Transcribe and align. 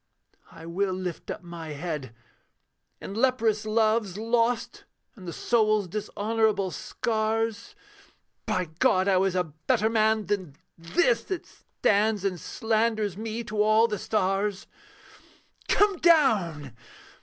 I 0.51 0.65
will 0.65 0.95
lift 0.95 1.29
up 1.29 1.43
my 1.43 1.73
head: 1.73 2.15
in 2.99 3.13
leprous 3.13 3.67
loves 3.67 4.17
Lost, 4.17 4.85
and 5.15 5.27
the 5.27 5.31
soul's 5.31 5.87
dishonourable 5.87 6.71
scars 6.71 7.75
By 8.47 8.65
God 8.79 9.07
I 9.07 9.17
was 9.17 9.35
a 9.35 9.43
better 9.43 9.91
man 9.91 10.25
than 10.25 10.55
This 10.75 11.23
That 11.25 11.45
stands 11.45 12.25
and 12.25 12.39
slanders 12.39 13.15
me 13.15 13.43
to 13.43 13.61
all 13.61 13.87
the 13.87 13.99
stars. 13.99 14.65
'Come 15.69 15.97
down!' 15.97 16.73